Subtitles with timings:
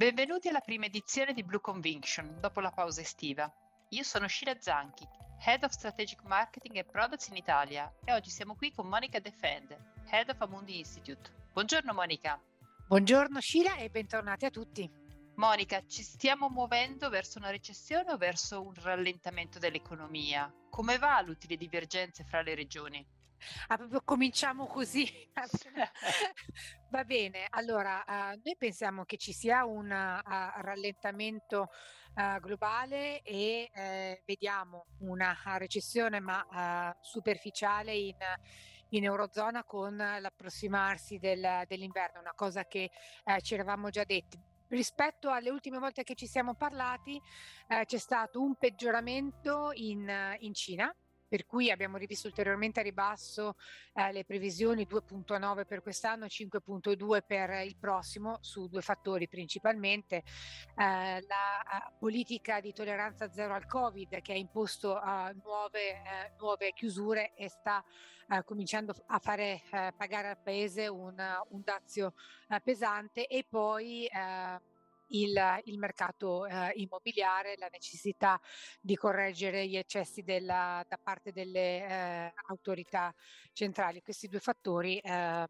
[0.00, 3.52] Benvenuti alla prima edizione di Blue Conviction dopo la pausa estiva.
[3.90, 5.06] Io sono Sheila Zanchi,
[5.44, 9.76] Head of Strategic Marketing and Products in Italia e oggi siamo qui con Monica Defend,
[10.10, 11.30] Head of Amundi Institute.
[11.52, 12.40] Buongiorno Monica.
[12.88, 14.90] Buongiorno Sheila e bentornati a tutti.
[15.34, 20.50] Monica, ci stiamo muovendo verso una recessione o verso un rallentamento dell'economia?
[20.70, 23.06] Come va l'utile divergenze fra le regioni?
[23.68, 25.06] Ah, proprio cominciamo così.
[26.90, 31.68] Va bene, allora uh, noi pensiamo che ci sia un uh, rallentamento
[32.14, 38.16] uh, globale e vediamo una recessione ma superficiale in,
[38.90, 42.90] in, Eurozona con l'approssimarsi del, dell'inverno, una cosa che
[43.42, 44.38] ci eravamo già detti
[44.70, 47.20] rispetto alle ultime volte che ci siamo parlati
[47.68, 50.08] eh, c'è stato un peggioramento in,
[50.40, 50.94] in Cina
[51.30, 53.54] per cui abbiamo rivisto ulteriormente a ribasso
[53.94, 60.16] eh, le previsioni 2.9 per quest'anno, 5.2 per il prossimo, su due fattori principalmente.
[60.16, 60.24] Eh,
[60.74, 66.72] la uh, politica di tolleranza zero al Covid che ha imposto uh, nuove, uh, nuove,
[66.72, 67.84] chiusure e sta
[68.44, 69.60] cominciando a fare
[69.96, 72.14] pagare al Paese un, un dazio
[72.62, 74.08] pesante e poi
[75.10, 78.40] il, il mercato eh, immobiliare, la necessità
[78.80, 83.14] di correggere gli eccessi della, da parte delle eh, autorità
[83.52, 84.02] centrali.
[84.02, 85.46] Questi due fattori eh,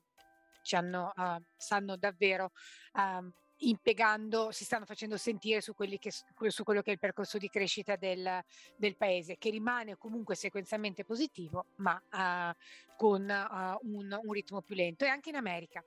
[0.63, 2.53] ci hanno, uh, stanno davvero
[2.93, 7.49] um, impiegando, si stanno facendo sentire su, che, su, quello che è il percorso di
[7.49, 8.43] crescita del,
[8.77, 12.57] del paese, che rimane comunque sequenzialmente positivo, ma uh,
[12.97, 15.05] con uh, un, un, ritmo più lento.
[15.05, 15.83] E anche in America.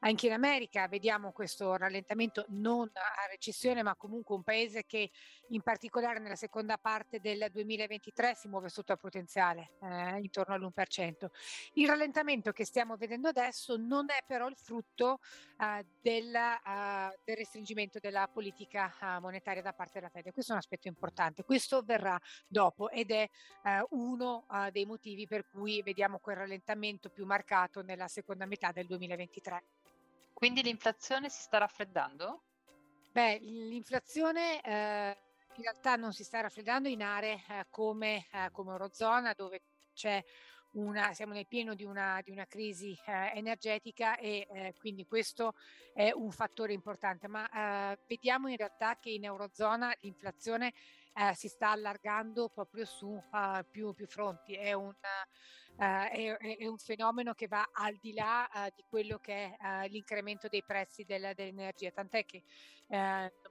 [0.00, 5.10] Anche in America vediamo questo rallentamento non a recessione, ma comunque un paese che
[5.48, 11.26] in particolare nella seconda parte del 2023 si muove sotto al potenziale, eh, intorno all'1%.
[11.74, 15.20] Il rallentamento che stiamo vedendo adesso non è però il frutto
[15.58, 20.32] uh, del, uh, del, restringimento della politica uh, monetaria da parte della Fed.
[20.32, 21.44] Questo è un aspetto importante.
[21.44, 23.28] Questo verrà dopo ed è
[23.90, 29.64] uno dei motivi per cui vediamo quel rallentamento più marcato nella seconda metà del 2023.
[30.32, 32.42] Quindi l'inflazione si sta raffreddando?
[33.10, 35.16] Beh, l'inflazione eh,
[35.54, 39.62] in realtà non si sta raffreddando in aree eh, come, eh, come Eurozona dove
[39.94, 40.22] c'è
[40.72, 45.54] una, siamo nel pieno di una, di una crisi eh, energetica e eh, quindi questo
[45.92, 47.48] è un fattore importante, ma
[47.92, 50.72] eh, vediamo in realtà che in Eurozona l'inflazione
[51.14, 56.66] eh, si sta allargando proprio su uh, più, più, fronti, è un, uh, è, è
[56.66, 61.04] un, fenomeno che va al di là uh, di quello che è l'incremento dei prezzi
[61.04, 62.42] del, dell'energia, tant'è che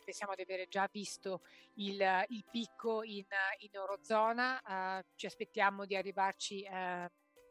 [0.05, 1.41] pensiamo di avere già visto
[1.75, 3.25] il, il picco in,
[3.57, 6.65] in Eurozona, ci aspettiamo di arrivarci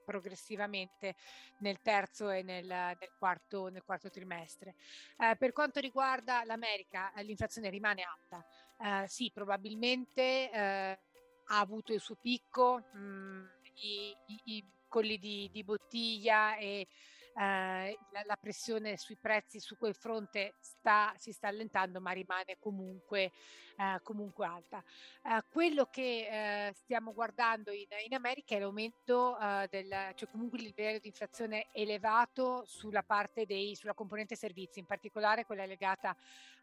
[0.04, 1.16] progressivamente
[1.58, 4.76] nel terzo e nel, nel, quarto, nel quarto, trimestre.
[5.18, 8.46] Eh, per quanto riguarda l'America, l'inflazione rimane alta.
[8.78, 10.98] Eh, sì, probabilmente eh,
[11.46, 13.44] ha avuto il suo picco, mh, mm,
[13.74, 16.86] i, i, i colli di, di bottiglia e
[17.36, 22.56] eh, la, la, pressione sui prezzi su quel fronte sta, si sta allentando ma rimane
[22.60, 23.32] comunque,
[23.76, 24.82] eh, comunque alta.
[25.22, 30.58] Eh, quello che eh, stiamo guardando in, in, America è l'aumento eh, del, cioè comunque
[30.58, 36.16] il livello di inflazione elevato sulla parte dei, sulla componente servizi, in particolare quella legata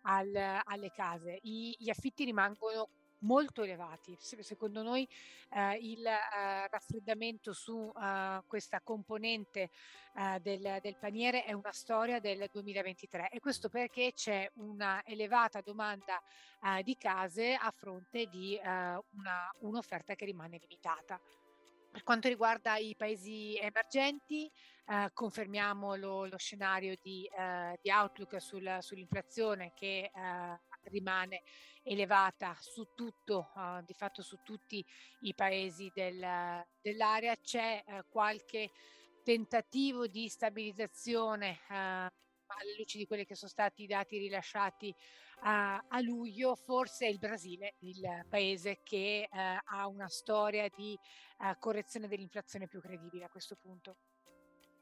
[0.03, 0.33] al,
[0.63, 1.39] alle case.
[1.43, 2.87] I, gli affitti rimangono
[3.21, 4.15] molto elevati.
[4.19, 5.07] Secondo noi
[5.49, 9.69] eh, il eh, raffreddamento su eh, questa componente
[10.15, 15.61] eh, del, del, paniere è una storia del 2023 e questo perché c'è una elevata
[15.61, 16.21] domanda
[16.63, 21.19] eh, di case a fronte di eh, una, un'offerta che rimane limitata.
[21.91, 24.49] Per quanto riguarda i paesi emergenti,
[24.87, 31.43] eh, confermiamo lo, lo, scenario di, eh, di outlook sul, sull'inflazione che eh, rimane
[31.83, 34.85] elevata su tutto, uh, di fatto su tutti
[35.21, 37.35] i paesi del, dell'area.
[37.37, 38.71] C'è uh, qualche
[39.23, 44.93] tentativo di stabilizzazione uh, alle luci di quelli che sono stati i dati rilasciati
[45.43, 50.95] a, a luglio, forse il Brasile, il paese che ha una storia di
[51.59, 53.95] correzione dell'inflazione più credibile a questo punto.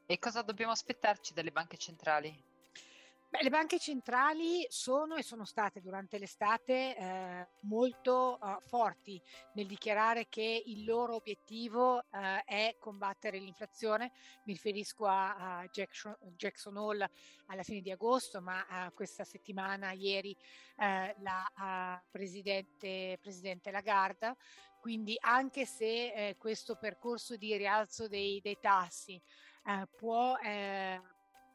[0.04, 2.36] E cosa dobbiamo aspettarci dalle banche centrali?
[3.32, 9.22] Beh, le banche centrali sono e sono state durante l'estate eh, molto uh, forti
[9.54, 12.02] nel dichiarare che il loro obiettivo uh,
[12.44, 14.10] è combattere l'inflazione.
[14.46, 17.08] Mi riferisco a, a Jackson, Jackson, Hall
[17.46, 20.36] alla fine di agosto, ma questa settimana, ieri,
[20.76, 24.34] eh, la presidente, presidente Lagarde.
[24.80, 29.20] Quindi anche se eh, questo percorso di rialzo dei, dei tassi
[29.96, 30.36] può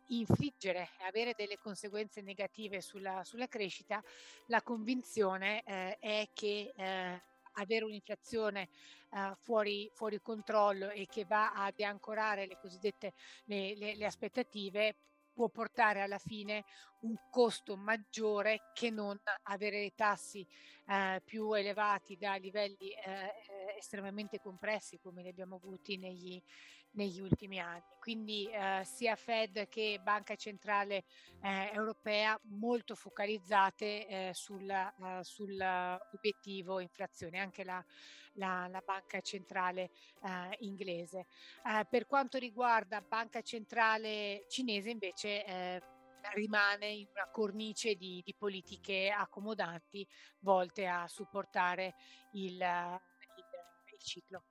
[0.07, 4.03] infliggere e avere delle conseguenze negative sulla, sulla crescita,
[4.47, 7.21] la convinzione eh, è che eh,
[7.55, 8.69] avere un'inflazione
[9.11, 13.13] uh, fuori, fuori, controllo e che va a deancorare le cosiddette
[13.45, 14.95] le, le, le aspettative
[15.35, 16.63] può portare alla fine
[17.01, 20.47] un costo maggiore che non avere i tassi
[20.87, 26.41] eh, più elevati da livelli eh, eh estremamente compressi come li abbiamo avuti negli,
[26.95, 27.83] negli ultimi anni.
[27.99, 31.05] Quindi eh, sia Fed che Banca Centrale
[31.41, 34.31] eh, Europea molto focalizzate eh,
[35.23, 37.83] sull'obiettivo inflazione, anche la,
[38.33, 39.91] la, la Banca Centrale
[40.23, 41.25] eh, inglese.
[41.65, 45.81] Eh, per quanto riguarda Banca Centrale cinese invece eh,
[46.33, 50.07] rimane in una cornice di, di, politiche accomodanti
[50.39, 51.95] volte a supportare
[52.31, 52.59] il, il,
[53.91, 54.43] il ciclo.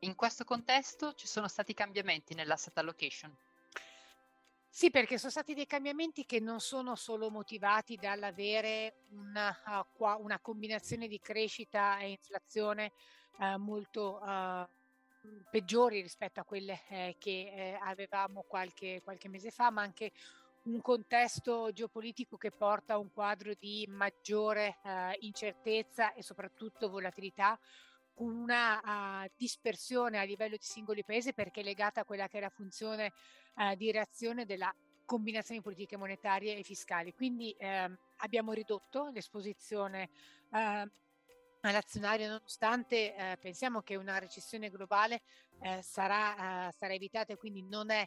[0.00, 3.34] In questo contesto ci sono stati cambiamenti nell'asset allocation.
[4.68, 10.38] Sì, perché sono stati dei cambiamenti che non sono solo motivati dall'avere una, uh, una
[10.38, 12.92] combinazione di crescita e inflazione
[13.38, 14.68] uh, molto uh,
[15.50, 20.12] peggiori rispetto a quelle eh, che eh, avevamo qualche, qualche mese fa, ma anche
[20.64, 27.58] un contesto geopolitico che porta a un quadro di maggiore eh, incertezza e soprattutto volatilità,
[28.16, 32.38] con una uh, dispersione a livello di singoli paesi perché è legata a quella che
[32.38, 33.12] è la funzione
[33.56, 34.74] uh, di reazione della
[35.04, 37.14] combinazione di politiche monetarie e fiscali.
[37.14, 40.10] Quindi ehm, abbiamo ridotto l'esposizione
[40.52, 40.90] eh,
[41.66, 45.22] all'azionario nonostante eh, pensiamo che una recessione globale
[45.60, 48.06] eh, sarà, sarà, evitata e quindi non è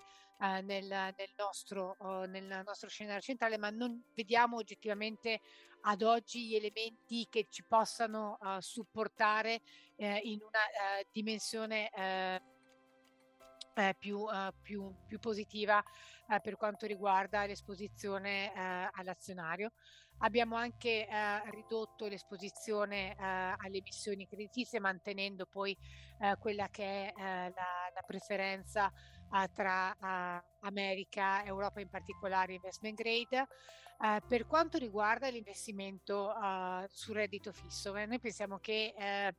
[0.61, 1.97] nel, nel, nostro,
[2.27, 5.41] nel nostro scenario centrale, ma non vediamo oggettivamente
[5.81, 9.61] ad oggi gli elementi che ci possano uh, supportare
[9.97, 10.59] eh, in una
[11.11, 11.89] dimensione
[13.79, 15.77] eh, eh più, uh, più, più, positiva
[16.27, 18.51] uh, per quanto riguarda l'esposizione
[18.93, 19.71] all'azionario.
[20.21, 21.07] Abbiamo anche
[21.49, 25.77] ridotto l'esposizione alle emissioni creditizie mantenendo poi
[26.39, 27.51] quella che è la,
[27.93, 28.91] la, preferenza
[29.53, 29.95] tra
[30.59, 33.47] America, Europa in particolare investment grade
[34.27, 36.33] per quanto riguarda l'investimento
[36.87, 39.35] sul reddito fisso, eh, noi pensiamo che eh,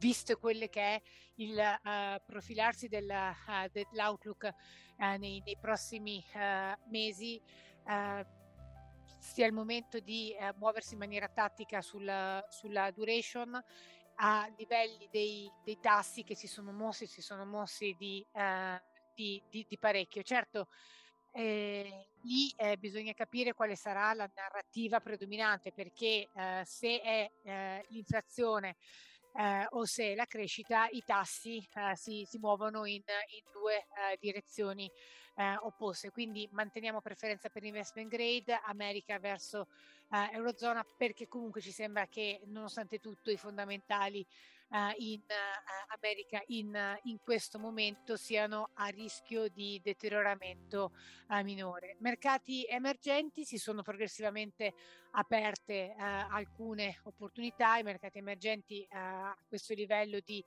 [0.00, 1.02] visto quello che è
[1.36, 3.12] il uh, profilarsi del,
[3.70, 4.52] dell'outlook
[4.96, 6.22] nei, nei, prossimi
[6.88, 7.40] mesi,
[9.18, 13.58] sia il momento di muoversi in maniera tattica sulla, sulla duration
[14.16, 18.26] a livelli dei, dei, tassi che si sono mossi, si sono mossi di,
[19.14, 20.22] di, di, di parecchio.
[20.22, 20.68] Certo,
[21.32, 27.86] eh, lì eh, bisogna capire quale sarà la narrativa predominante perché eh, se è eh,
[27.88, 28.76] l'inflazione
[29.34, 33.02] eh, o se la crescita i tassi eh, si, si, muovono in,
[33.36, 33.86] in due
[34.18, 34.90] direzioni
[35.60, 36.10] opposte.
[36.10, 39.68] Quindi manteniamo preferenza per investment grade America verso
[40.32, 44.26] Eurozona perché comunque ci sembra che nonostante tutto i fondamentali
[44.70, 50.92] uh, in uh, America in, in, questo momento siano a rischio di deterioramento
[51.44, 51.96] minore.
[52.00, 54.74] Mercati emergenti si sono progressivamente
[55.12, 60.42] aperte alcune opportunità, i mercati emergenti a questo livello di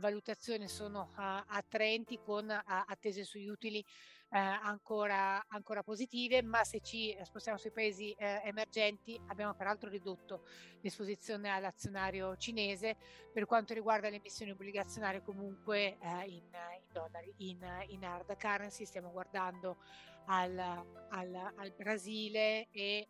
[0.00, 7.58] valutazione sono attraenti con attese sugli utili eh, ancora, ancora, positive, ma se ci spostiamo
[7.58, 10.44] sui paesi eh, emergenti abbiamo peraltro ridotto
[10.80, 12.96] l'esposizione all'azionario cinese
[13.32, 18.84] per quanto riguarda le emissioni obbligazionarie comunque eh, in, in, dollari, in, in, hard currency,
[18.84, 19.78] stiamo guardando
[20.26, 23.08] al, al, al Brasile e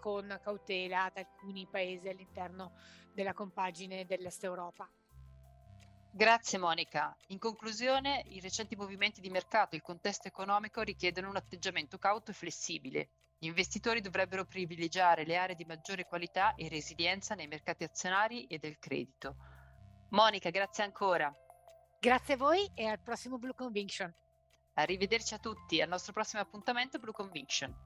[0.00, 2.72] con cautela ad alcuni paesi all'interno
[3.12, 4.88] della compagine dell'Est Europa.
[6.16, 7.14] Grazie Monica.
[7.26, 12.30] In conclusione, i recenti movimenti di mercato e il contesto economico richiedono un atteggiamento cauto
[12.30, 13.10] e flessibile.
[13.38, 18.56] Gli investitori dovrebbero privilegiare le aree di maggiore qualità e resilienza nei mercati azionari e
[18.56, 19.36] del credito.
[20.12, 21.30] Monica, grazie ancora.
[22.00, 24.10] Grazie a voi e al prossimo Blue Conviction.
[24.72, 27.85] Arrivederci a tutti, al nostro prossimo appuntamento Blue Conviction.